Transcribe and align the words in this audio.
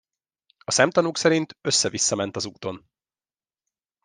A 0.59 0.71
szemtanúk 0.71 1.17
szerint 1.17 1.57
össze-vissza 1.61 2.15
ment 2.15 2.35
az 2.35 2.45
úton. 2.45 2.85